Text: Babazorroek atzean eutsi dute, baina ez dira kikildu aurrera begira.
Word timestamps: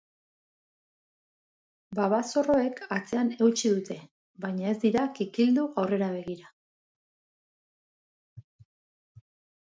Babazorroek 1.97 2.79
atzean 2.95 3.29
eutsi 3.47 3.71
dute, 3.73 3.97
baina 4.45 4.71
ez 4.71 4.77
dira 4.85 5.03
kikildu 5.19 5.65
aurrera 5.83 6.07
begira. 6.15 6.49